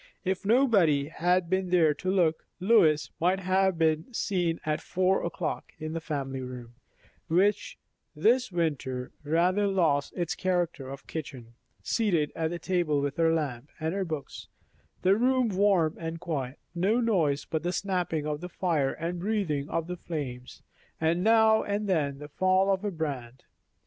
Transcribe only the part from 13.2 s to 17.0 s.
lamp and her books; the room warm and quiet, no